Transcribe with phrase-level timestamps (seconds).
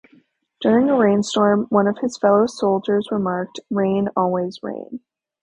[0.61, 5.01] During a rainstorm, one of his fellow soldiers remarked, Rain, always rain.